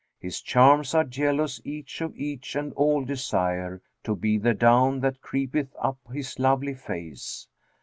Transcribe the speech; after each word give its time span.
His 0.19 0.41
charms 0.41 0.95
are 0.95 1.03
jealous 1.03 1.61
each 1.63 2.01
of 2.01 2.15
each, 2.15 2.55
and 2.55 2.73
all 2.73 3.05
desire 3.05 3.83
* 3.91 4.03
To 4.05 4.15
be 4.15 4.39
the 4.39 4.55
down 4.55 5.01
that 5.01 5.21
creepeth 5.21 5.75
up 5.77 5.99
his 6.11 6.39
lovely 6.39 6.73
face.' 6.73 7.47